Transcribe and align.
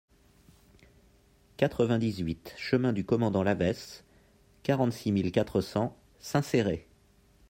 quatre-vingt-dix-huit 1.57 2.55
chemin 2.57 2.91
du 2.91 3.05
Commandant 3.05 3.43
Lavaysse, 3.43 4.03
quarante-six 4.63 5.11
mille 5.11 5.31
quatre 5.31 5.61
cents 5.61 5.95
Saint-Céré 6.17 6.87